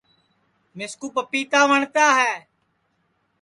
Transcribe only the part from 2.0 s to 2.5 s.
ہے